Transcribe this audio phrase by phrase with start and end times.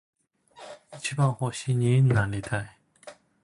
[0.99, 2.77] 一番星になりたい。